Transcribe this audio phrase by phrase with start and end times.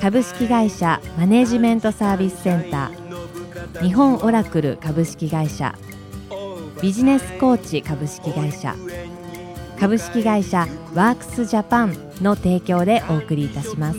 [0.00, 3.82] 株式会社マネジメントサービスセンター。
[3.82, 5.74] 日本オラクル株式会社。
[6.80, 8.74] ビジネスコーチ株式会社。
[9.80, 13.98] 株式会社ワークスジャパンの提供でお送りいたします。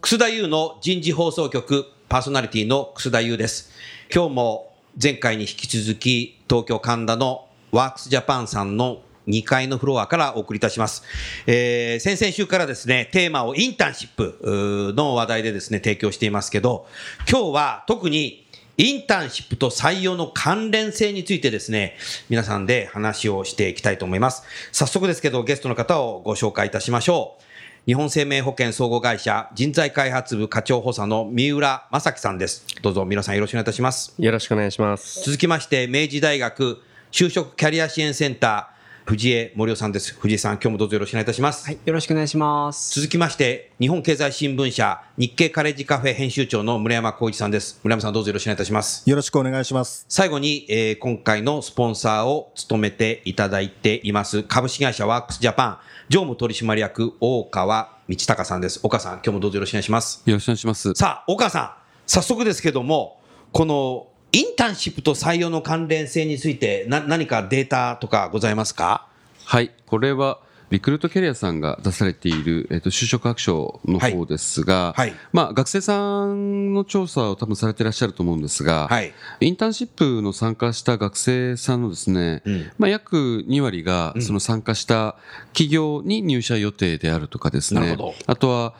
[0.00, 3.70] 楠田優の人事放送局パーソナリティの楠田優です。
[4.14, 11.02] 今日も前回に引き続き東京神田のワークスジャパンさんの2階のフロアからお送りいたします。
[11.46, 16.86] えー、先々週からですね、テーマをインターンシップの話題でですね、提供していますけど、
[17.30, 18.46] 今日は特に
[18.78, 21.96] インターンシップと採用の関連性についてですね、
[22.28, 24.42] 皆さんで話をしていきたいと思います。
[24.70, 27.42] 早速ですけど、ゲストの方をご紹介いたしましょう。
[27.86, 32.66] 日本生命保険総合会社人材開発部課長補佐の三浦正樹さんです。
[32.82, 34.12] どうぞ皆さんよろしくお願いいたします。
[34.18, 35.22] よろしくお願いします。
[35.22, 36.82] 続きまして、明治大学
[37.12, 38.75] 就職キャリア支援センター
[39.06, 40.18] 藤江森夫さんです。
[40.18, 41.64] 藤江さん、今日もどうぞよろしくお願いいたします。
[41.64, 42.92] はい、よろしくお願いします。
[42.92, 47.78] 続きまして、日本経済新聞社日経カレッジカフェ編集長の村山浩一さんです。
[47.84, 49.08] 村山さん、どうぞよろしくお願いいたします。
[49.08, 50.06] よろしくお願いします。
[50.08, 58.80] 最後に、えー、今回のスポンサーを務めていただいています、株式会社ワークスジャパン、常務取締役、大川道隆さんです。
[58.82, 60.24] 岡さん、今日もどうぞよろしくお願いします。
[60.26, 60.94] よろしくお願いします。
[60.94, 61.70] さあ、岡さん、
[62.08, 63.20] 早速ですけども、
[63.52, 69.08] このインターンシップと採用の関連性についてな何かデータとかございますか？
[69.46, 75.08] はい、これはリクルートキャリアさんが出されている、えっと、就職白書の方ですが、はい。
[75.10, 85.16] はい、まあ、学生さんの調査を多分されていらっしゃると思うんですが、はい、インターンシップの参加した学生さんのですね、うん、まあ、約2割がその参加した
[85.54, 87.96] 企業に入社予定であるとかですね、
[88.26, 88.74] あとは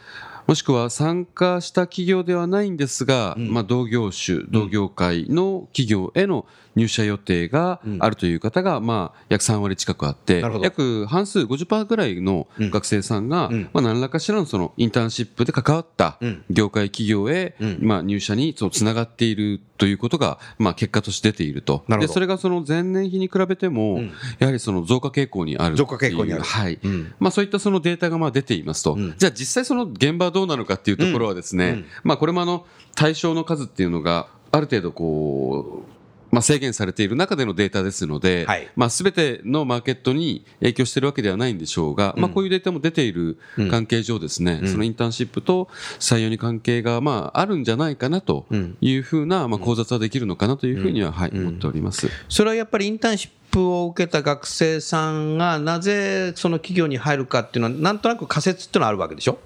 [0.46, 6.46] もしくは参加した企業ではないんですが、うん、まあ、同業種、同業界の企業への
[6.76, 16.18] 入社予定があるという方が、まあ、約3割近くあって、約半数50%ぐらいの学生さんが、まあ、何らかしらのそのインターンシップで関わった
[16.50, 21.84] 業界企業へ、まあ、入社につながっているということが、まあ、結果として出ていると。
[21.88, 24.00] で、それがその前年比に比べても、
[24.38, 25.76] やはりその増加傾向にある。
[25.76, 26.42] 増加傾向にある。
[26.42, 26.78] はい。
[27.18, 28.96] まあ、そういったそのデータがまあ出ていますと。
[29.16, 35.95] じゃあ実際その現場はどうなのかっていうところはですね、まあ、これもあの、対象の数っていうのが、ある程度こう、
[36.30, 43.38] まあ、制限されている中でのデータですので、はい、まあ、全てのマーケットに影響しているわけではないんでしょうが、うん、まあ、こういうデータも出ている
[43.70, 48.46] 関係上ですね、うん、そのインターンシップと採用に関係が、まあ、あるんじゃないかなと
[48.80, 52.08] いうふうな、まあ、考察はできるのかなというふうには、はい、思っております。
[52.28, 59.38] それはやっぱりインターンシップを受けた学生さんがなぜその企業に入るかっていうのはなんとなく仮説っていうのはあるわけでしょ？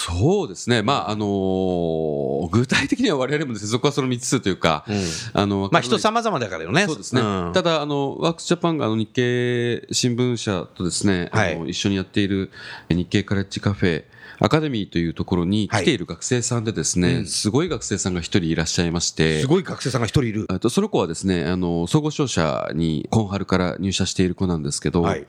[0.00, 12.50] そうですね、まああのー、具体的には我々もです、ね、そこはその3つというか、うん、あのまあ、人様々だからよね、そうですね、うん、ただあの、ワークスジャパンがあの日経新聞社とですね、はい、あの一緒にやっている
[12.88, 14.04] 日経カレッジカフェ、
[14.42, 20.46] アカデミーというところに来ている学生さんでですね、はいうん、すごい学生さんが一人いらっしゃいまして、すごい学生さんが一人いる。
[20.60, 25.26] とその子はですね、あの、総合商社に今春から入社している子なんですけど、はい、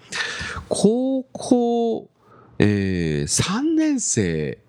[0.69, 1.70] 高校
[2.63, 4.59] えー、3年生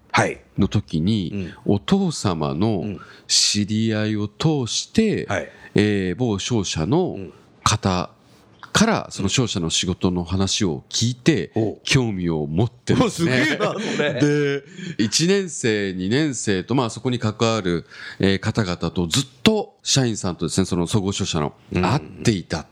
[0.56, 2.84] の時に、お父様の
[3.26, 7.19] 知り合いを通して、はい、えー、某商社の
[7.62, 8.10] 方
[8.72, 11.53] からその商社の仕事の話を聞いて
[11.84, 13.58] 興味を持ってですね。
[13.58, 14.64] で、
[14.98, 17.84] 1年生、2年生とまあそこに関わる
[18.41, 22.66] 方々とずっと社員さんとですね、その総合商社の会っていた。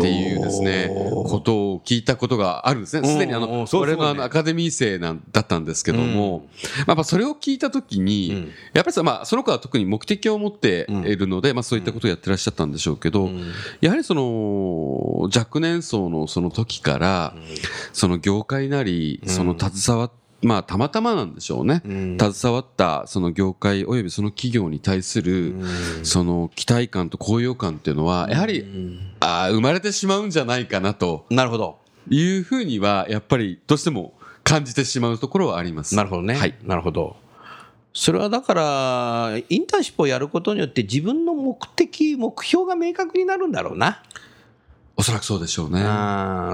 [0.00, 0.90] っていうですね、
[1.26, 3.06] ことを聞いたことがあるんですね。
[3.06, 6.48] すでにあの、俺のあのアカデミー生なんだったんですけども、
[6.86, 13.28] まあそれを聞いたときに、やっぱりまあその子は特に目的を持っているので、まあそういったことをやってらっしゃったんでしょうけど、
[13.82, 17.34] やはりその若年層のその時から、
[17.92, 25.54] その業界なり、その携わってまあ、たまたまなんでしょうね、うん、携わったその業界およびその企業に対する、
[26.02, 28.64] その期待感と高揚感っていうのは、やはり、
[29.20, 31.26] あ生まれてしまうんじゃないかなと。
[31.30, 31.78] なるほど。
[32.10, 35.94] いうふうには、やっぱりどうしても感じてしまうところはあります。
[35.94, 36.34] なるほどね。
[36.34, 36.54] はい。
[36.64, 37.16] なるほど。
[37.94, 44.02] それはだから、インターンシップをやることによって自分の目的、目標が明確になるんだろうな。
[44.94, 45.80] おそらくそうでしょうね。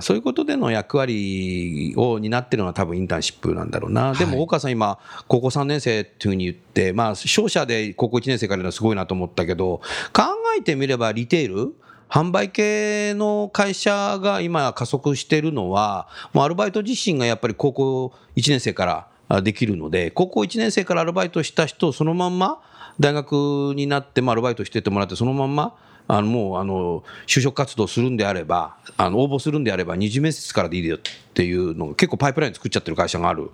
[0.00, 4.14] そういうことでの役割を担ってるのは多分インターンシップなんだろうな。
[4.14, 9.80] でも、大川さん今、高校3年生っていうふうに言って、まあ、商社で高校1年生からのはすごいなと思ったけど、
[10.12, 10.22] 考
[10.56, 11.74] えてみればリテール
[12.08, 22.62] 販売系の会社が今加速してるのは、もうアルバイト自身がやっぱり高校1年生からできるので、高校1年生からアルバイトした人をそのまんま
[22.98, 25.76] 大学になって、まあ、アルバイトしててもらって、そのまんま
[26.08, 31.00] あのもうあの就職活動するんであればあの応募するんであれば二次面接からでいいよっ
[31.34, 33.50] ていうのが結構パイプライン作っちゃってる会社がある。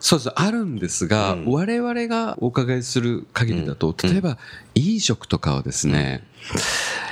[0.00, 4.38] そうですあるんですが、うん、我々がお伺いする限りだと、例えば
[4.74, 6.24] 飲食とかはですね、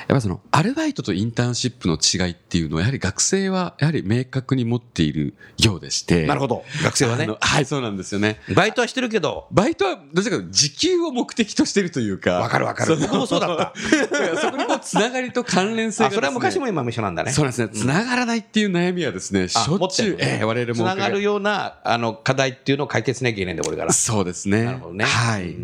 [0.09, 6.27] やっぱそのアルバイトとインターンシップの違いっていうのはやはり学生はやはり明確に持っているようでして。
[6.27, 6.65] なるほど。
[6.85, 7.29] 学生はね。
[7.41, 8.41] はいそうなんですよね。
[8.55, 9.49] バイトはしてるけど。
[9.51, 12.35] バイトはどちらかと時給を目的としてるというか。
[12.35, 12.97] わかるわかる。
[12.99, 13.73] 僕もそうだった。
[14.41, 17.33] そこにこうつながりと関連性が、 ね、それは昔も今も一緒なんだね。
[17.33, 17.69] そうですね。
[17.69, 20.85] つながらないっていう悩みはですねしょっちゅう、えー、我々も。
[20.85, 23.93] つながるようなあの課題っていうのを解決しなきゃいけないんだこれから。
[23.93, 24.65] そうですね。
[24.65, 25.57] なるほどねはい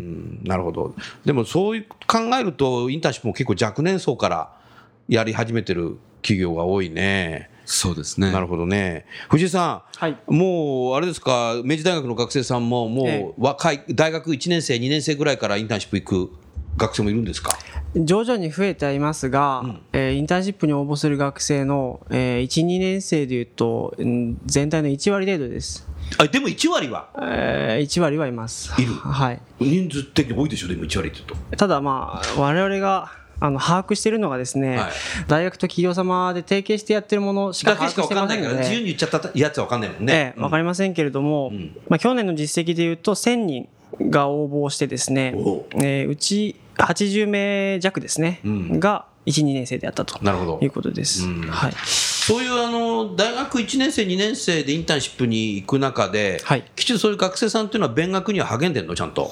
[0.43, 0.93] なるほど。
[1.25, 4.51] でもそういう考えるとインターンシップも結構若年層から
[5.07, 7.49] やり始めてる企業が多いね。
[7.65, 8.31] そうですね。
[8.31, 9.05] なるほどね。
[9.29, 16.33] 藤井さん、はい、もうあれですか、明治大学の学生さんも、もう若い、大学1年生、2年生ぐらいからインターンシップ行く
[16.75, 17.57] 学生もいるんですか？
[17.95, 23.95] 徐々に増えてはいますが、うん、えー、インターンシップに応募する学生の、えー、1、2年生でいうと、
[24.45, 25.87] 全体の1割程度です。
[26.17, 28.73] あでも1割は、えー、1割はいます。
[28.81, 29.41] いるはい。
[29.59, 31.57] 人数的に多いでしょ、でも1割って言うと。
[31.57, 34.91] ただまあ、我々があの把握しているのがですね、はい、
[35.27, 38.57] 大学と企業様で提携してやってるものしか把握してませんので。
[38.57, 40.13] 自由に言っちゃったやつは分かんないもんね。
[40.13, 43.67] ええ、分かりませんけれども、うん、まあ、去年の実績でいうと1000人
[44.09, 45.33] が応募してですね、
[45.75, 50.19] えー、うち80名弱ですね、うん、が1、2年生であったと。
[50.61, 51.23] いうことです。
[51.23, 59.31] はい、そういうあの大学1年生、2年生でインターンシップに行く中で、はい、きちんとそういう学生さんというのは、勉学には励んでるの、ちゃんと。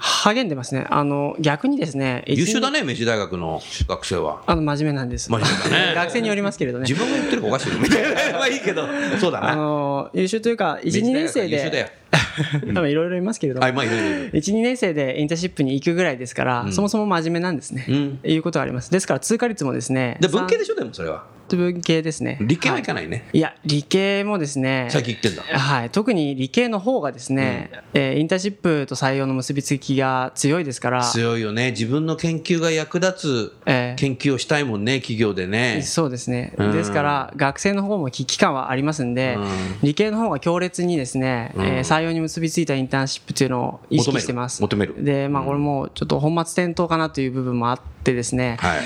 [0.00, 0.86] 励んでますね。
[0.88, 2.24] あの、逆にですね。
[2.26, 4.42] 優秀だね、明治大学の学生は。
[4.46, 5.30] あの、真面目なんです。
[5.30, 5.94] 真面目だね。
[5.96, 6.86] 学生によりますけれどね。
[6.88, 8.38] 自分が言ってるかおかしいみたいな。
[8.38, 8.86] まあいいけど、
[9.20, 9.50] そうだな。
[9.50, 12.00] あの、優秀というか、1、2年生で。
[12.74, 18.90] 多分いろいろいますけれども、はいまあ、1、2年生でインターンシップに行くぐらいですから、うん、そもそも真面目なんですね、うん、いうことがあります。
[18.90, 20.16] ですから通過率もですね。
[20.20, 21.24] で文系でしょ、でもそれは。
[21.56, 22.38] 文系ですね。
[22.40, 23.28] 理系はいかないね。
[23.32, 24.88] いや、理系もですね。
[24.90, 25.58] 最近言ってんだ。
[25.58, 25.90] はい。
[25.90, 31.02] 特に理系の方がですね、うん、えー、インターンシップと採用の結びつきが強いですから。
[31.02, 31.70] 強いよね。
[31.70, 35.82] 自分の研究が役立つ研究をしたいもんね、えー、企業でね。
[35.82, 36.54] そうですね。
[36.56, 39.48] うん、ですから、学生の方も危機感はありますんで、うん、
[39.82, 44.60] 理系の方が強烈にですね、うん、えー、採用に結びついたインターンシップというのを意識してます。
[44.62, 45.02] 求める。
[45.04, 48.80] で、まあ、これもちょっと本末転倒かなという部分もあってですね、はい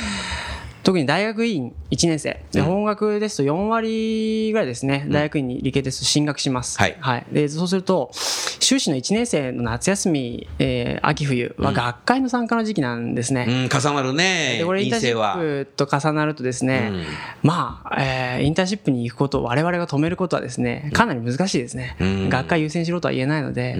[0.84, 2.40] 特に大学院1年生。
[2.52, 17.04] で、本学ですと4割ぐらいですね、大学院に理系ですと進学します、はい、はい、でそうすると修士の1年生の夏休み、えー、秋冬は学会の参加の時期なんですね、うん、重なるねでこれインターンシップと重なるとですね、うん、
[17.42, 23.76] まあ、えー、インターンシップに行くことを我々が止めることはですねかなり難しいですね、うん、学会優先しろとは言えないので、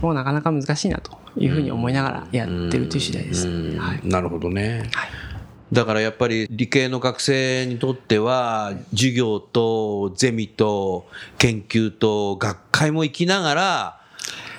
[0.00, 3.48] もうなかなか難しいなというふうに思いながらやってるという次第です、
[3.78, 5.33] はい、なるほどね、はい
[5.72, 11.06] だからやっぱり理系の学生にとっては授業とゼミと
[11.38, 14.00] 研究と学会も行きながら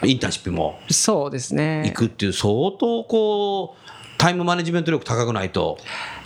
[0.03, 1.83] インターンシップもそうですね。
[1.85, 5.77] 行くっていう相当こうタイムマネジメント力高くないと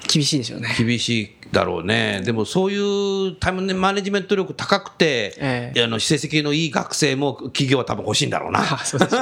[0.07, 0.69] 厳しいでしょうね。
[0.77, 2.21] 厳しいだろうね。
[2.23, 8.59] でもそういうタイムマネジメント力高くて、ええ、あの成績のいい学生も企業は多分欲しいんだろうな。
[8.61, 9.15] あそうです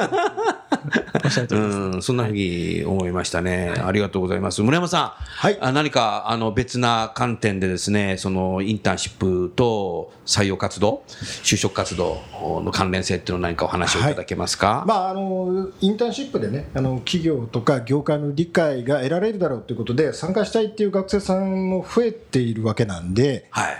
[1.50, 4.62] うん、そんなふうに思いましたね、はい、ありがとうございます。
[4.62, 11.03] 村山さん、はい、あ何かあの別な観点でですね、そのインターンシップと採用活動、
[11.43, 12.22] 就職活動
[12.63, 14.03] の関連性っていうの何かお話をい。
[14.03, 14.79] ただけますか？
[14.79, 23.48] はい、まああのインターンシップでね、あの企業とか業界の理解が得られるだろうということで参加したいっていう学生さんも増えているわけなんで。
[23.52, 23.76] はい。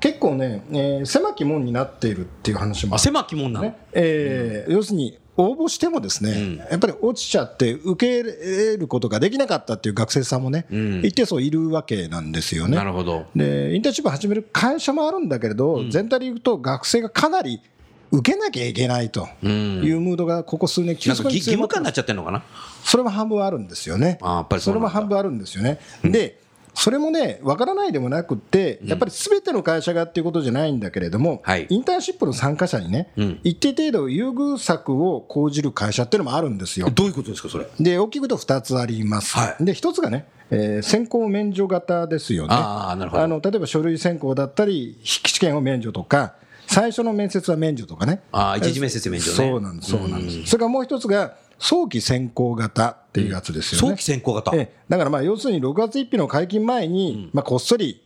[0.00, 12.76] 結構ね、えー、狭き門になっているっていう話もあ狭き門なの、ねえー、うん、要するに応募してもですね、うん、やっぱり落ちちゃって受け入れることができなかったっていう学生さんもね、うん、一定数いるわけなんですよね。
[12.76, 13.26] なるほど。
[13.36, 17.60] でインターンシップ始める会社もあるんだけれど、うん、全体で言うと学生がかなり
[18.10, 19.46] 受けなきゃいけないとい
[19.92, 22.42] うムードがここ数年急速に義務化になっちゃってるのかな？
[22.84, 24.18] それも半分あるんですよね。
[24.22, 25.78] あやっぱりそれも半分あるんですよね。
[26.02, 26.40] で
[26.74, 36.88] それもね、わからないでもなくて、やっぱりすべての会社がっていうことじゃないんだけれども、はい、インターンシップの参加者にね、うん、一定程度優遇策を講じる会社っていうのもあるんですよ。
[36.90, 37.66] どういうことですか、それ？
[37.80, 39.36] で、大きくと2つあります。
[39.36, 42.50] はい、で、1つがね、えー、先行免除型ですよね。
[42.52, 46.34] あなるほどあの例えば書類選考だったり、筆記試験を免除とか、
[46.68, 48.20] 最初の面接は免除とかね。
[48.30, 49.36] あ一次面接免除ね。
[49.36, 50.46] そうなんです、そうなんです。
[50.46, 53.88] それからもう一つが、早期先行型っていうやつですよね。
[53.88, 58.02] 早期先行型、えだからまあ要するに6月1日の解禁前に、まあこっそり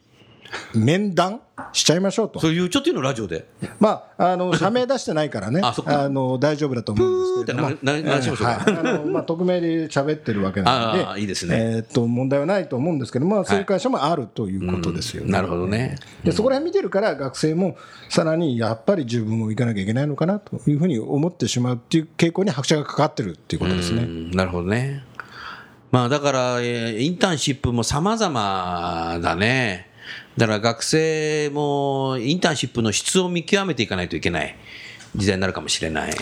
[0.75, 1.40] 面談
[1.73, 2.40] しちゃいましょうと。
[2.40, 3.47] そういうちょっというのラジオで。
[3.80, 7.76] まあ、あの、 社名出してないからね、あの、大丈夫だと思うんですけども。
[7.82, 8.64] な、な、しましょうか。
[8.66, 11.04] あの、まあ、匿名で喋ってるわけなんで。
[11.04, 11.56] あいいですね。
[11.76, 15.30] えっと、問題はないと思うんですけども、そういう会社もあるということですよね。
[15.30, 15.97] なるほどね。
[16.25, 17.76] で、そこら辺見てるから、学生も
[18.09, 24.06] さらにやっぱり自分も行かなきゃいけないのかなというふうに思ってしまうっていう傾向に拍車がかかってるっていうことですね。
[24.35, 25.04] なるほどね。
[25.92, 29.91] まあ、だから、インターンシップも様々だね。
[30.37, 34.57] だから学生もインターンシップの質を見極めていかないといけない。
[35.15, 36.12] 時代になるかもしれない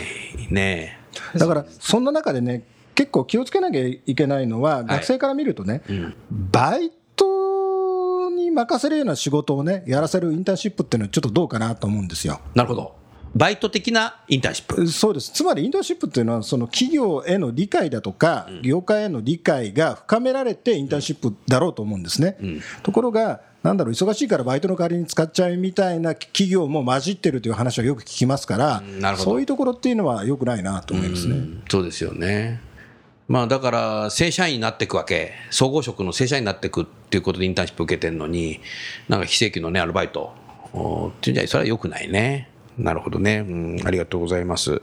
[0.51, 0.99] ね。
[1.37, 2.65] だからそんな中でね
[2.95, 12.41] 結構気をつけなきゃいけないのは、学生から見るとね、うん、バイトに任せるような仕事をねやらせるインターンシップっていうのはちょっとどうかなと思うんですよ。
[12.55, 12.97] なるほど。
[13.35, 14.87] バイト的なインターンシップ。
[14.89, 22.37] そうです、つまりインターンシップっていうのは、その企業への理解だとか、業界への理解が深められて、インターンシップだろうと思うんですね。
[22.41, 28.83] うん、ところが、なんだろう、忙しいからバイトの代わりに使っちゃうみたいな企業も混じってるという話はよく聞きますから、
[29.17, 31.37] そういうところっていうのはよくないなと思いますね。
[31.37, 32.61] うそうですよね。
[33.29, 38.61] まあだから正社員になっていくわけ、総合職の正社員になっていくっていうことでインターンシップ受けてるのに、
[39.09, 40.33] なんか非正規のね、アルバイト
[40.75, 42.49] っていうんじゃ、それはよくないね。
[42.79, 43.45] なるほどね。
[43.47, 44.81] うん、ありがとうございます。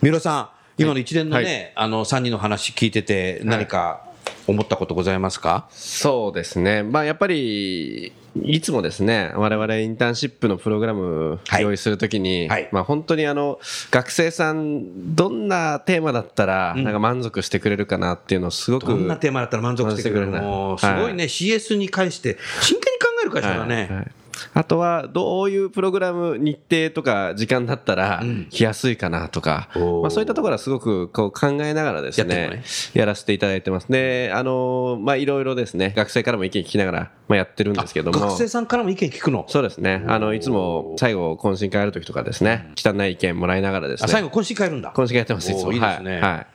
[0.00, 4.04] 三浦さん、今の一連のね、はい、あの3人の話聞いてて、何か
[4.46, 6.82] 思ったことございますか、そうですね。
[6.82, 12.62] まあやっぱり、いつもですね、我々インターンシップのプログラム用意するときに、はい。
[12.62, 23.88] はい、まあ本当にあの、学生さん、どんなテーマだったら、なんか満足してくれるかなっていうのをすごく、どんなテーマだったら満足してくれるもう、すごいね、はい、CS に関して真剣に考える会社だね。
[23.90, 24.12] はい
[24.54, 29.68] あとはどういうプログラム、日程とか時間だったら来やすいかなとか、
[30.02, 32.62] まあ、そういったところはすごくこう考えながらですね、
[32.94, 33.90] やらせていただいてます。
[33.90, 38.18] で、あのまあ、いろいろですね、学生からも意見聞きながら、まあ、やってるんですけども。
[38.18, 39.44] 学生さんからも意見聞くの？
[39.48, 40.04] そうですね。
[40.06, 44.08] あの、いつも最後、懇親会やるときとかですね、汚い意見もらいながらですね。
[44.08, 44.92] 最後、懇親会やるんだ。
[44.92, 45.72] 懇親会やってます、いつも。
[45.72, 46.12] いいですね。
[46.12, 46.20] はい。
[46.20, 46.46] はい。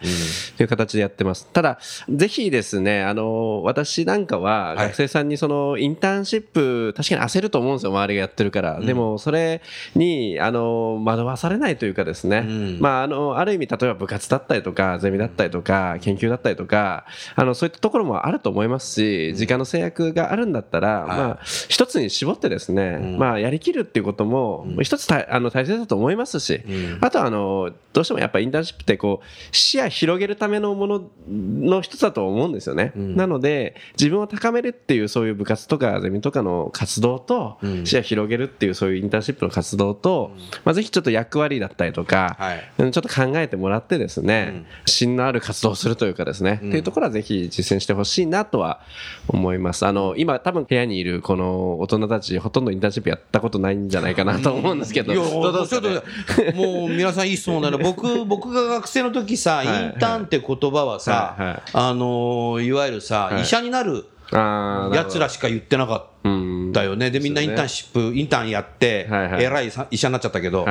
[0.58, 1.48] という形でやってます。
[1.48, 1.80] ただ、
[2.10, 8.80] ぜひですね、あの、私なんかは、学生さんにその、インターンシップ、確かに焦ると思うんですよ、周りがやってるから。
[8.80, 9.62] でも、それ
[9.96, 12.42] に、あの、惑わされないというかですね、
[12.80, 17.06] まあ、あの、ある意味、例えば部活だったりとか、ゼミだったりとか、研究だったりとか、
[17.36, 26.62] あの、そういったところもあると思いますし、時間の制約があるんだったら、まあ、一つに絞ってですね、まあ、やりきるっていうことも、一つあの大切だと思いますし、
[27.02, 32.92] あとは、あの、どうしてもやっぱインターンシップってこう、視野広げるためのものの一つだと思うんですよね。
[32.96, 40.32] なので、自分を高めるっていうそういう部活とかゼミとかの活動と、視野広げるっていうそういうインターンシップの活動と、
[40.64, 42.38] まあ、ぜひちょっと役割だったりとか、
[42.78, 48.82] ちょっと考えてもらってですね、芯のある活動をするというかですね、っていうところはぜひ実践してほしいなとは
[49.28, 49.86] 思います。
[49.86, 57.78] あの、今多分部屋にいるこの大人たちほとんどインターンシップやったことないんじゃないかなと思うんですけど、いや、ちょっと、もう皆さんいい質問だね。
[57.84, 67.12] 僕、僕が学生の時さ、インターンって言葉はさ、あの、いわゆるさ、医者になる、やつらしか言ってなかったよね。
[67.12, 70.66] で、みんなインターンシップ、インターンやって、偉い医者になっちゃったけど、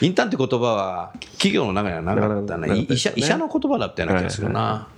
[0.00, 2.86] インターンって言葉は企業の中にはなかったね。
[2.88, 4.88] 医者医者の言葉だったような気がするな。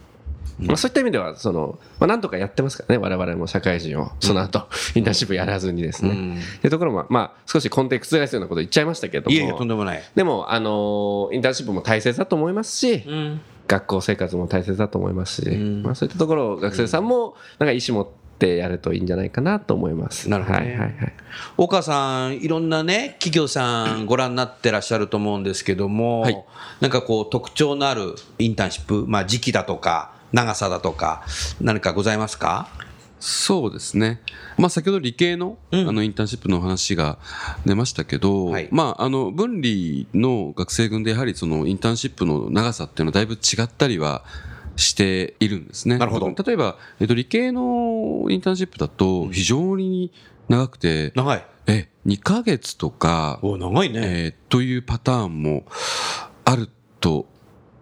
[0.59, 3.03] まあ、そういった意味ではその、まあ、なんとかやってますからね。
[3.03, 9.37] 我々も社会人をその後、インターンシップやらずにですね、うん、っていうところも、まあ、少し根底覆すようなこと言っちゃいましたけども。
[9.37, 10.03] いやいやとんでもない。
[10.15, 18.09] でも、あのインターンシップも大切だと思いますし、うん、学校生活も大切だと思いますし、うん、まあ、そういったところを学生さんもなんか意思持っ
[18.39, 20.29] てやるといいんじゃないかなと思います。
[20.29, 21.15] なるほど、ね、はいはいはい。
[21.57, 26.45] 岡さん、いろんなね、企業さんご覧になってらっしゃると思うんですけども、はい、
[26.81, 31.25] なんかこう特徴のあるインターンシップ、まあ時期だとか、長さだとか、
[31.61, 32.69] 何かございますか？
[33.19, 34.21] そうですね、
[34.59, 37.19] まあ、先ほど理系の,、あのインターンシップの話が
[37.65, 44.25] 出ましたけど、はい、まあ、あの分離の学生群でやはりそのインターンシップの長さっていうのはだいぶ違ったりは
[44.77, 45.97] しているんですね。
[45.99, 46.35] なるほど。
[46.45, 50.13] 例えば、えっと、理系のインターンシップだと非常に
[50.49, 51.45] 長くて、長い。
[51.67, 55.65] え2ヶ月とかお長いね、えー、というパターンも
[56.45, 56.69] ある
[57.01, 57.27] と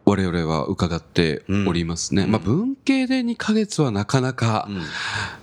[0.05, 2.25] 我々は伺っておりますね。
[2.25, 4.69] うん、まあ、文系で2ヶ月はなかなか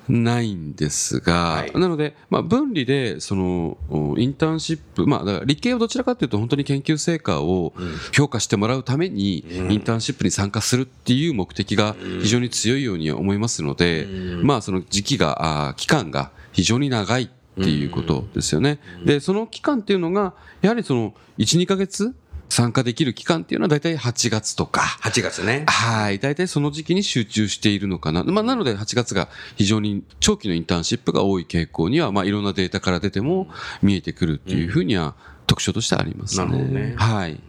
[0.07, 3.77] ないんですが、はい、なので、まあ、分離で、その、
[4.17, 7.73] インターンシップ、まあ、だから理系はどちらかというと本当に研究成果を
[8.11, 14.07] 評価してもらうために、インターンシップに参加するっていう目的が非常に強いように思いますので、
[14.43, 18.79] まあ、その時期が、あ期間が非常に長いっていうことですよね。
[19.05, 22.15] で、その期間っていうのが、やはりその、1、2ヶ月
[22.51, 24.81] 参加できる期間っていうのは大体8月とか。
[25.03, 25.63] 8月ね。
[25.69, 26.19] はい。
[26.19, 28.25] 大体その時期に集中しているのかな。
[28.25, 33.47] まあ、なので8月が非常に長期のインターンシップが多い傾向には、まあ、いろんなデータから出ても
[33.81, 35.15] 見えてくるっていうふうには
[35.47, 36.45] 特徴としてありますね。
[36.45, 36.93] なるほどね。
[36.97, 37.39] はい。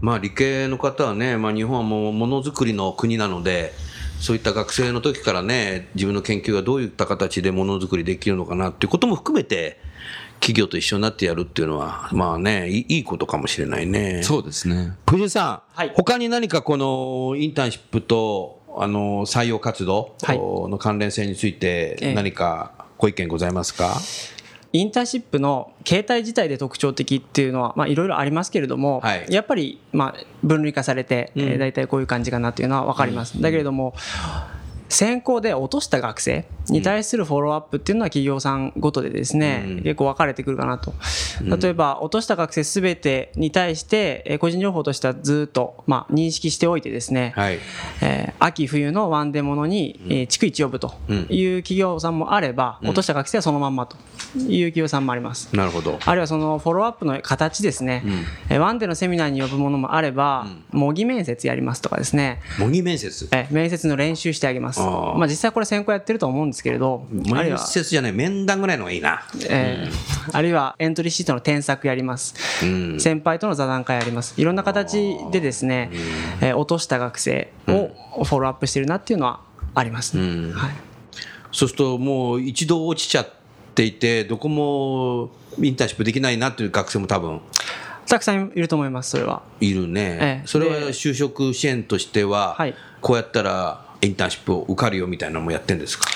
[0.00, 3.72] まあ、理系の方はね、まあ、日本はもうものづくりの国なので、
[4.20, 9.80] そういった学生の時からね、自分の研究がどういった形でものづくりできるのかなっていうことも含めて、
[10.40, 14.22] 企業と一緒になってやるっていうのは、まあね、いいことかもしれないね。
[14.22, 14.92] そうですね。
[15.08, 23.96] 藤井さん、はい、他に何かこのインターンシップと、あの、採用活動の関連性について何かご意見ございますか、
[24.74, 33.36] インターンシップの形態自体で特徴的っていうのは、まあ、いろいろありますけれども、はい、やっぱり、まあ、分類化されて、うん、えー、大体こういう感じかなっていうのは分かります。
[33.36, 33.94] うん、だけれども、
[34.94, 40.94] 選考で落とした学生に対するフォローアップっていうのは企業さんごとでですね、うん、結構分かれてくるかなと。
[41.42, 47.58] 例えば、落とした学生すべてに対して、個人情報としてはずっと、まあ、認識しておいてですね、はい、
[48.02, 50.94] えー、秋冬のワンデモノに、えー、逐一呼ぶと
[51.28, 53.96] いう企業さんもあれば、落とした学生はそのまんまと
[54.36, 55.54] いう企業さんもあります。
[55.54, 55.98] なるほど。
[56.04, 58.04] あるいはそのフォローアップの形ですね、
[58.48, 62.40] うん、ワンデのセミナーに呼ぶものもあれば、模擬面接やりますとかですね。
[62.58, 63.28] 模擬面接？
[63.32, 64.83] え面接の練習してあげます。
[64.86, 69.22] あまあ実際これ先行やってると思うんですけれど、面接じゃない、面談ぐらいのがいいな。
[69.48, 72.34] えー、あるいはエントリーシートの添削やります。
[72.64, 74.34] うん、先輩との座談会やります。
[74.40, 75.90] いろんな形でですね、
[76.40, 77.90] えー、落とした学生を
[78.24, 79.40] フォローアップしてるなっていうのは
[79.74, 80.70] あります、ね、うん、はい。
[81.52, 83.28] そうするともう一度落ちちゃっ
[83.74, 87.40] ていて、どこもインターンシップできないなっていう学生も多分
[88.08, 89.42] たくさんいると思います、それは。
[89.60, 90.18] いるね。
[90.20, 96.08] ええ、それは就職支援としては、はい、こうやったらインターンシップを受かるよみたいなのもやってるんですか？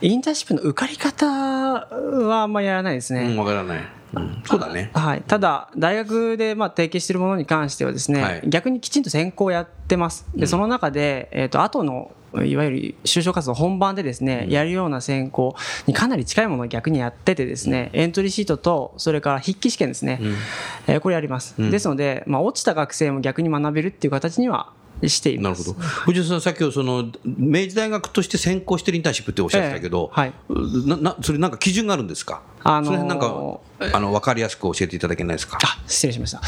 [0.00, 3.28] インターンシップの受かり方はあんまりやらないですね。
[3.30, 3.80] うん、わからない。
[4.14, 4.90] うん、そうだね。
[4.94, 5.22] はい。
[5.26, 10.26] ただ、大学でまあ提携しているものに関してはですね、はい、逆にきちんと選考をやってます。
[10.34, 15.54] で、その中で、えっ、ー、と、後のいわゆる就職活動本番でですね、やるような選考
[15.86, 20.20] にかなり近いものを逆にやっててですね、エントリーシートと、それから筆記試験ですね、
[20.86, 21.54] えこれやります。
[21.70, 24.72] ですので、まあ、落ちた学生も逆に学べるっていう形には
[25.08, 25.62] しています。
[25.62, 25.86] なるほど。
[26.04, 30.32] 藤井さん、さっきその、明治大学として専攻してるインターンシップっておっしゃってたけど、えー、はい。
[30.86, 32.42] な、な、それなんか基準があるんですか？
[32.62, 33.60] あのー、それなんか、
[33.96, 35.58] あの、わかりやすく教えていただけないですか？
[35.62, 36.40] あ、失礼しました。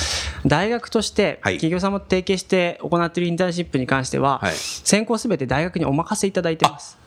[0.46, 6.98] 大学として、企業さんも提携して行っているインターンシップに関しては、はい、専攻すべて大学にお任せいただいてます。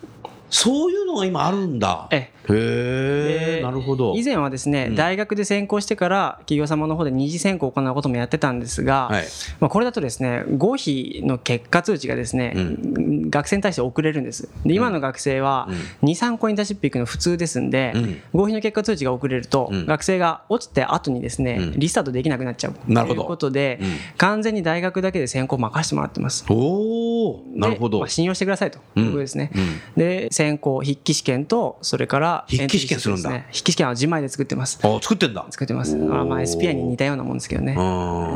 [0.49, 2.07] そういうのが今あるんだ。
[2.11, 2.39] ええ。
[2.51, 4.15] へえ、なるほど。
[4.15, 9.25] 以前はですね、うん、大学で専攻してから企業様の方で二次選考を行うこともやってたんですが、はい、
[9.59, 14.49] まあこれだとですね、合否の結果通知がですね、うん、学生に対して遅れるんです。
[14.65, 15.67] で、今の学生は
[16.01, 22.73] 2、3個インターンシップ行くの普通ですんで、うん、合否の結果通知が遅れると、学生が落ちて後にですね、リスタートできなくなっちゃう。
[22.73, 23.79] ということで、
[24.17, 26.45] 完全に大学だけで専攻を任せてもらってます。
[26.49, 27.99] おお、なるほど。
[27.99, 29.51] まあ、信用してくださいということですね。
[29.95, 33.29] で、専攻、筆記試験と、それから筆記試験するんだ。
[33.29, 34.79] 筆記試験は自前で作ってます。
[34.81, 35.45] あ作ってんだ。
[35.49, 35.97] 作ってます。
[35.97, 37.75] まあ、まあ、SPI に似たようなもんですけどね。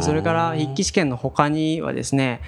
[0.02, 2.42] それから筆記試験の他にはですね、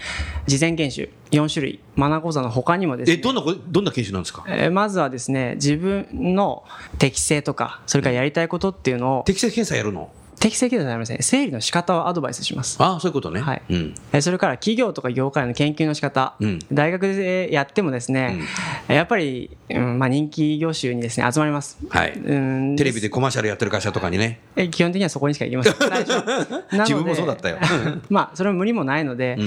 [0.45, 3.13] 事前研修4種類、マナー講座の他にもですね。
[3.13, 4.43] え、どんな、どんな研修なんですか？
[4.49, 6.65] えまずはですね、自分の
[6.99, 9.23] 適性とか、それからやりたいことっていうのを。
[9.23, 10.09] 適性検査やるの？
[10.39, 11.23] 適正ではありません。
[11.23, 12.77] 整理の仕方をアドバイスします。
[12.79, 13.41] ああ、そういうことね。
[13.41, 13.61] はい。
[13.69, 18.37] うん、それから企業とか業界の研究の仕方、うん、大学でやってもですね、
[18.89, 21.77] うん、やっぱり、うんまあ、人気業種にですね、集まります。
[21.89, 22.13] はい。
[22.13, 24.41] うん、テレビでコマーシャルやってる会社とかにね。
[24.55, 26.79] え基本的にはそこにしか行きません。
[26.81, 27.57] 自分もそうだったよ。
[28.09, 29.37] まあ、それも無理もないので、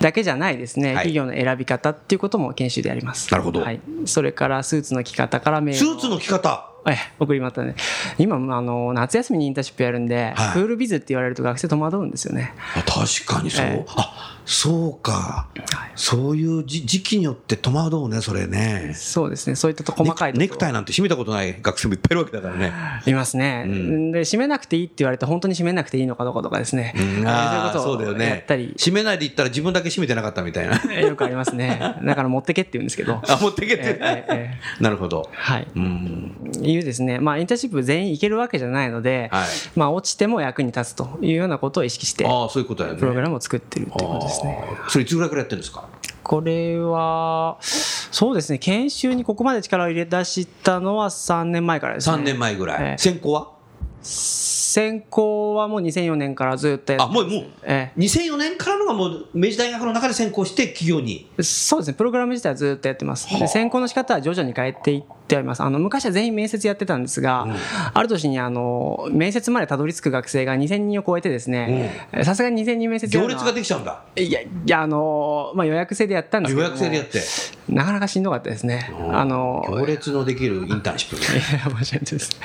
[0.00, 3.30] だけじゃないですね、企業の選び方っていうことも研修でやります。
[3.30, 3.60] なるほど。
[3.60, 3.80] はい。
[4.06, 7.74] それからスーツの着方からスーツの着方え送りまったね。
[8.18, 12.54] 今あの夏休みにインターンシップやるんで、はい、クールビズって言われると学生戸惑うんですよね。
[12.86, 18.94] 確かにそう、えー、あそうか、はい、そういう時期によって戸惑うね、それね。
[18.96, 22.72] そうですね、そういったと細かいネクタイなんて締めたことない学生もいっぱいいるわけだからね。
[23.04, 26.94] いますね、うん、で、締めなくていいって言われて、本当に締めなくていいのかどうかとかですね。
[26.96, 28.46] うん、ああ、そうだよね。
[28.48, 30.94] 締めないで言ったら自分だけ締めてなかったみたいな。
[30.98, 31.98] よくありますね。
[32.02, 33.20] だから持ってけって言うんですけど。
[33.28, 33.98] あ、持ってけって。
[34.00, 35.28] えええ、 なるほど。
[35.30, 35.66] はい。
[35.76, 36.52] うん。
[36.62, 44.58] いうですね、まあ、インターンシップ全員行けるわけじゃないので、はい、まあ、落ちても役に立つというようなことを意識してあそういうことプログラムを作ってるっていうことですね。
[44.88, 45.88] それいつぐらいからやってるんですか？
[46.22, 52.16] これは、そうですね、研修にここまで力を入れ出したのは3年前からですね。
[52.16, 52.90] 3年前ぐらい。
[52.92, 53.52] えー、専攻は？
[54.78, 61.28] 専攻はもう2004年からずっとやってあもうもう、ええ、2004年からのがもう明治大学の中で専攻して企業に。
[61.40, 61.94] そうですね。
[61.94, 63.28] プログラム自体はずっとやってます。
[63.36, 65.64] で専攻の仕方は徐々に変えていってあります。
[65.64, 67.56] あの昔は全員面接やってたんですが、うん、
[67.92, 74.04] ある年にあの面接までたどり着く学生が2000人を超えてですねさすがに2000人面接行列ができちゃうんだ。
[74.14, 77.20] いやいやあの、まあ、予約制でやったんですけど予約制でやって。
[77.68, 78.90] なかなかしんどかったですね。
[79.12, 82.40] あの行列のできるインターンシップ いや申し訳ないです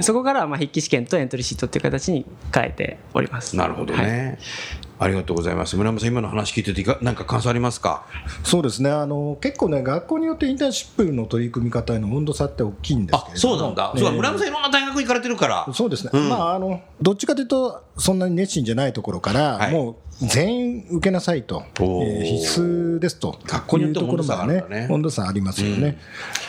[0.00, 3.56] そこからまあ筆記試験とエントリーシートっていう形に変えております。
[3.56, 4.38] なるほどね、はい。
[4.96, 5.76] ありがとうございます。
[5.76, 8.06] 村山さん、今の話聞いてて、何か感想ありますか？
[8.44, 8.90] そうですね。
[8.90, 15.66] あの、結構ね、学校によってインターンシップの取り組み方への温度差って大きいんですけどそうなんだ、そう村山さん、いろんな大学行かれてるから。
[15.74, 23.38] そうですね、うん、まああの、どっちかというと、そんなに熱心じゃないところから、はい、もう全員受けなさいと、えー、必須ですと。
[23.44, 25.98] 学校によって温度差ね、ね、温度差ありますよね、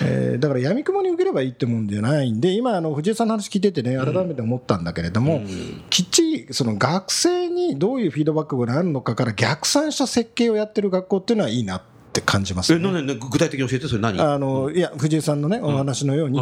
[0.01, 11.81] うん、えー、だからやみくもに受ければいいってもんじゃないんで、今、あの藤井さんの話聞いててね、改めて思ったんだけれども、うん、きっちりその学生にどういうフィードバックがあるのかから逆算した設計をやってる学校っていうのはいいなっ
[12.13, 14.19] て感じます、ね、え具体的に教えて、それ何？
[14.21, 16.39] あのいや藤井さんのね、お話のように、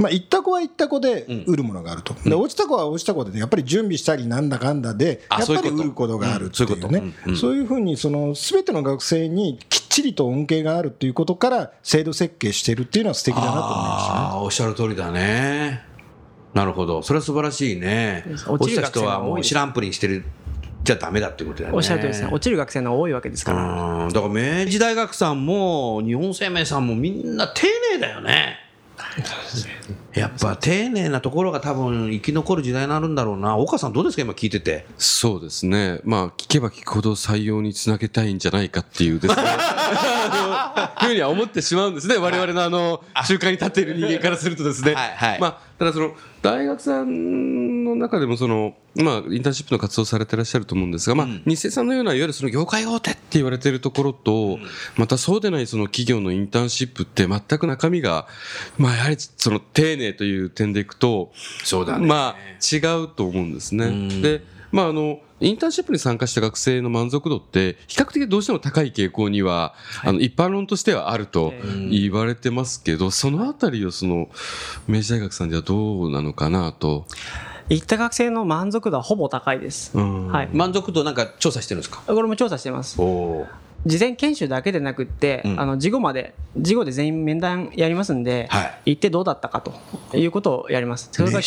[0.00, 15.82] まあ、行った子は行った子で売るものがあると、で落ちた子は落ちた子で、ね、やっぱり準備したりなんだかんだで、やっぱり売ることがあるっていうね、そういうふうにその全ての学生にきっちりと恩恵があるっていうことから制度設計してるっていうのは素敵だなと思いました、ね、おっしゃる通りだね。
[16.54, 18.24] なるほど、それは素晴らしいね。
[18.48, 20.24] 落ちた人はもう知らんぷりにしてる
[20.82, 21.76] じゃダメだってことだよね。
[21.76, 22.28] おっしゃるとですね。
[22.32, 24.08] 落ちる学生の多いわけですから。
[24.10, 28.69] だから明治大学さんも日本生命さんもみんな丁寧だよね。
[30.14, 33.56] やっぱ丁寧なところが多分生き残る時代になるんだろうな。
[33.56, 34.22] 岡さんどうですか？
[34.22, 34.86] 今聞いてて。
[34.98, 36.00] そうですね。
[36.04, 39.42] まあ聞けば聞くほど採用につなげたいんじゃないかっていうですね。
[41.00, 42.16] ふうには思ってしまうんですね。
[42.16, 54.58] 我々のあの中間に立っている人間からするとですね、はいはい、まあただその大学さんの中でもその、まあ、インターンシップの活動されてらっしゃると思うんですが、まあ、日清さんのようないわゆるその業界大手って言われているところと、
[54.96, 58.26] またそうでないその企業のインターンシップって全く中身が、
[58.78, 62.06] まあ、やはりその丁寧という点でいくと、そうだね。
[62.06, 64.22] まあ、違うと思うんですね。
[64.22, 71.54] で、まあ、あの、インターンシップに参加した学生の満足度って比較的どうしても高い傾向には、はい、あの一般論としてはあると
[71.90, 74.28] 言われてますけど、そのあたりをその
[74.86, 77.06] 明治大学さんではどうなのかなと。
[77.68, 79.96] 行った学生の満足度はほぼ高いです。
[79.96, 82.02] はい、満足度なんか調査してるんですか？
[82.06, 83.00] これも調査してます。
[83.86, 91.08] 事前研修だけでなくって、うん、あの事後まで事後で全員面談やりますんで、はい、行ってどうだったかということをやります。
[91.12, 91.40] それが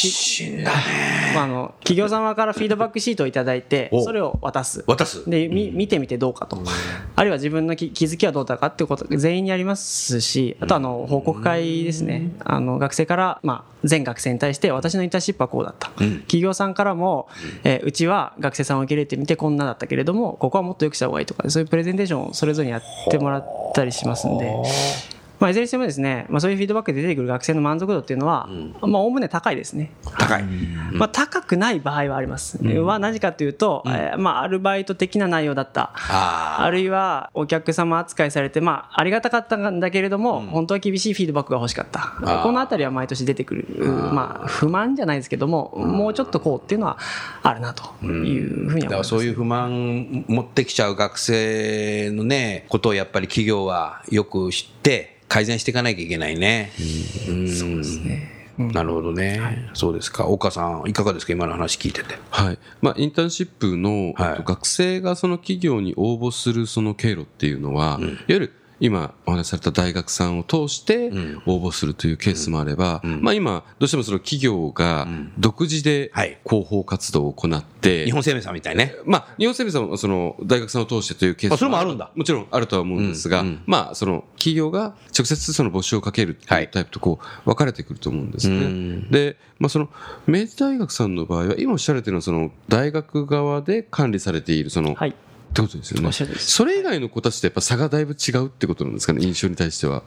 [1.34, 4.84] まあ、あの企業様からフィードバックシートを頂いてそれを渡す。
[4.88, 5.30] 渡す。
[5.30, 6.62] で、み見てみてどうかと、
[7.15, 12.32] あるいは自分の気づきはどうだかっていうこと全員にやりますしあとあの報告会ですね。
[12.43, 17.28] あの学生から、まあ、全学生に対して私のインターンシップはこうだった、うん、企業さんからも、
[17.63, 24.54] えー、うちは学生さんを受け入れてみてこんなだったけれどもここはもっと良くした方がいいとかそういうプレゼンテーションそれぞれやってもらったりしますんで。
[25.43, 28.47] まあ、いずれにしてもですね、まあ、そういうフィードバックで出てくる学生の満足度っていうのは、
[28.79, 29.91] まあ、おおむね高いですね。
[30.17, 30.43] 高い。
[30.93, 32.60] まあ、高くない場合はあります。
[32.63, 35.91] うん、は何かというと、うん、えー、まあ、アルバイト的な内容だった。
[35.95, 42.13] あるいは、お客様扱いされて、まあ、ありがたかったんだけれども、うん、本当は厳しいフィードバックが欲しかった。
[42.41, 43.65] このあたりは毎年出てくる。
[44.13, 46.97] まあ、不満じゃないですけども、もうちょっとこうっていうのは
[47.41, 48.84] あるなというふうに思います。
[48.84, 56.72] だからそういう不満持ってきちゃう学生のね、ことをやっぱり企業はよく知って、改善していかなきゃいけないね。
[57.28, 58.30] うん、そうですね。
[58.56, 62.19] なるほどね、はい、そうですか、岡さん、いかがですか、今の話聞いてて。
[62.30, 62.60] はい。
[62.84, 71.10] まあ、インターンシップの、はい、学生がその企業に応募するその経路っていうのは、うん、いわゆる今お話しされた大学さんを通して
[71.46, 76.12] 応募するというケースもあれば、まあ今、どうしてもその企業が独自で
[76.46, 78.93] 広報活動を行って、日本生命さんみたいね。
[79.06, 82.12] まあ、日本生命さんはその大学さんを通してというケースもそれもあるんだ。
[82.13, 89.08] もちろんあるとは思うんですが、まあ、その企業が直接その募集をかけるタイプとこう分かれてくると思うんですね。
[89.12, 89.88] で、まあその
[90.28, 95.15] 明治大学さんの場合は今おっしゃられているのはその大学側で管理されているその、はい
[95.54, 96.12] ってことですよね。
[96.12, 100.04] それ以外の子たちとやっぱ差がだいぶ違うってことなんですかね、印象に対しては。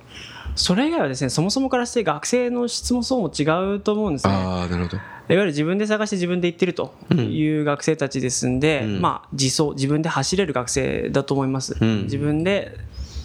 [0.57, 3.45] それ以外はですね、そもそもからして学生の質も層も違
[3.77, 4.35] うと思うんですね。
[4.35, 4.97] あなるほど。
[4.97, 11.77] いわゆる自分で探して自分で行ってるという学生たちですんで、うん、まあ自走、自分で走れる学生だと思います。
[11.81, 12.79] うん、自分で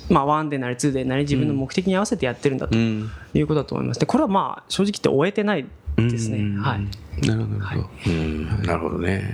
[0.10, 6.60] まあ、1でなり2でなり自分の目的に合わせてやってるんだということだと思いますでこれはまあ正直言って終えてないですね。
[6.60, 9.34] はい、なるほど、はい、なるほどね。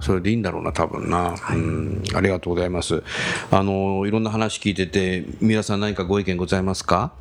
[0.00, 2.02] それでいいんだろうな、多分な、はい、うん。
[2.14, 3.02] ありがとうございます。
[3.50, 7.12] あの、いろんな話聞いてて、皆さん何かご意見ございますか？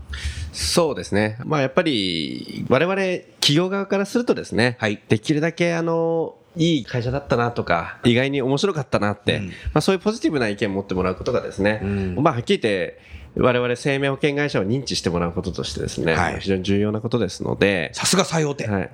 [0.53, 1.37] そうですね。
[1.45, 2.95] まあ、やっぱり、我々、
[3.41, 12.99] 企業側からするとですね、はい、できるだけ、あの、いい会社だったなとか、意外に面白かったなって、うん、まあ、そういうポジティブな意見を持ってもらうことがですね、うん、まあ、はっきり言って、
[13.39, 17.91] 我々生命保険会社を認知してもらうこととしてですね、はい、非常に重要なことですので。
[17.93, 18.67] さすが最大手。
[18.67, 18.89] はい。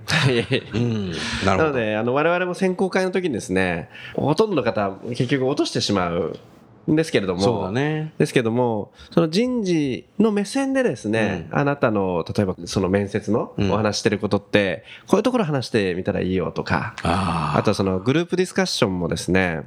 [0.73, 1.11] うん、
[1.45, 6.37] なので、あの、我々も選考会の時にですね、ほとんどの方、結局落としてしまう
[6.87, 8.13] ですけれども、そうだね。
[8.17, 19.61] ですけども、その人事の目線でですね、うん、あなたの、例えばその面接のお話してることって、うん、こういうところ話してみたらいいよとか、ああとそのグループディスカッションもですね、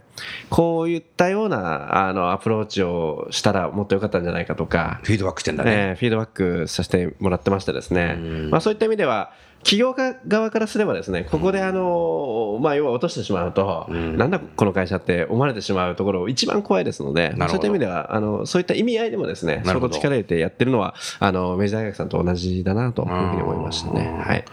[0.51, 5.71] こういったようなあのアプローチをしたらもっと良かったんじゃないかとか、フィードバックしてんだね。
[5.73, 8.17] えー、フィードバックさせてもらってましてですね、
[8.51, 9.33] まあそういった意味では、
[9.67, 9.97] 企業
[10.29, 24.23] 側からすればですね、ここであの、まあ、要は落としてしまうと、うん、なんだこの会社って思われてしまうところ一番怖いですので、そういった意味では、あの、そういった意味合いでもですね、相当力入れてやってるのは、あの、明治大学さんと同じだなというふうに思いましたね。
[24.25, 24.45] はい。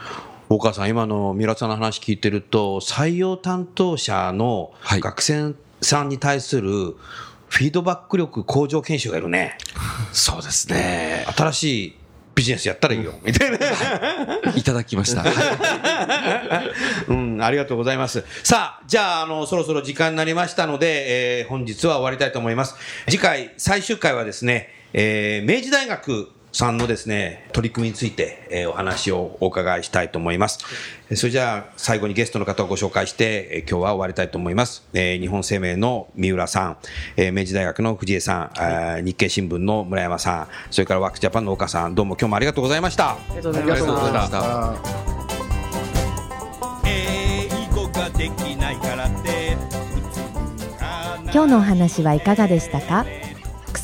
[0.49, 6.95] 大川さん、今の三浦さんの話聞いてると、採用担当者の学生さんに対する
[7.53, 9.59] フィードバック力向上研修がいるね。
[10.11, 11.23] そうですね。
[11.37, 11.95] 新しい
[12.35, 13.57] ビジネスやったらいいよ、みたいな、
[14.55, 14.63] い。
[14.63, 15.23] ただきました。
[17.07, 18.23] うん、ありがとうございます。
[18.43, 22.75] さあ、じゃあ、あの、そろそろ時間になりましたので、えー、本日は終わりたいと思います。
[23.07, 30.59] 次回、最終回はですね、えー、明治大学さんのですね、取り組みについて、えー、お話をお伺いしたいと思います。
[31.15, 34.87] それじゃあ、最後にゲストの方をご紹介して、えー、今日は終わりたいと思います。
[34.93, 36.77] えー、日本生命の三浦さん、
[37.17, 43.13] えー、明治大学の藤江さん、はい、日経新聞の村山さん、それからワークジャパンの岡さん、どうも今日もありがとうございました。
[43.13, 44.75] ありがとうございました。
[51.33, 53.07] 今日のお話はいかがでしたか？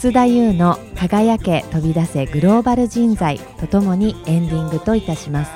[0.02, 5.52] 楠田優の輝け飛び出せグローバル人材とともにエンディングといたします。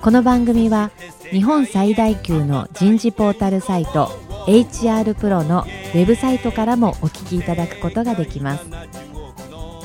[0.00, 0.90] この番組は
[1.30, 4.06] 日本最大級の人事ポータルサイト
[4.46, 8.64] HR プロのウェブサイトからもお聞きいただくことができます。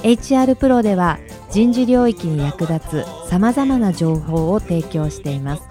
[0.04, 1.20] HR プロでは
[1.52, 5.64] 人事領域に役立つさまざまな情報を提供しています。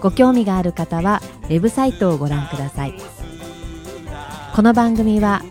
[0.00, 2.94] ご興味がある方はウェブサイトをご覧ください。
[4.52, 5.42] この番組は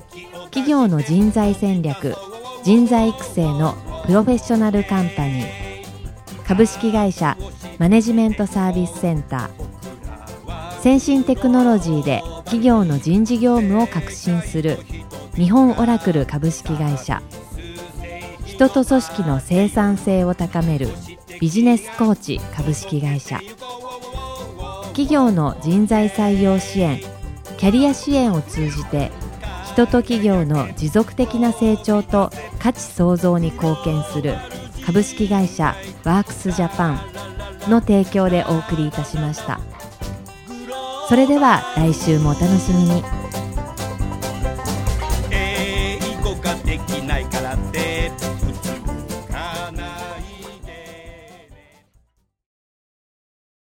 [0.56, 2.16] 企業の人材戦略
[2.64, 5.46] 人材育成のプロフェッショナルカンパニー
[6.48, 7.36] 株式会社
[7.78, 14.78] マネジメントサービスセンター先進テクノロジーで企業の人事業務を革新する
[15.34, 17.22] 日本オラクル株式会社
[18.46, 20.88] 人と組織の生産性を高める
[21.42, 23.42] ビジネスコーチ株式会社
[24.94, 27.02] 企業の人材採用支援
[27.58, 29.12] キャリア支援を通じて
[29.76, 34.36] 人と企業の持続的な成長と価値創造に貢献する
[34.86, 37.00] 株式会社ワークスジャパン
[37.70, 39.60] の提供でお送りいたしました。
[41.10, 43.04] それでは来週もお楽しみに。
[45.32, 47.85] 英語ができないからって。